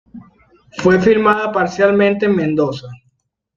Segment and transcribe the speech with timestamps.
[0.79, 2.87] Fue filmada parcialmente en Mendoza.